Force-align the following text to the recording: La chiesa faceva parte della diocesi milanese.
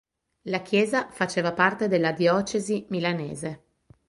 La 0.47 0.63
chiesa 0.63 1.11
faceva 1.11 1.53
parte 1.53 1.87
della 1.87 2.11
diocesi 2.11 2.87
milanese. 2.89 3.65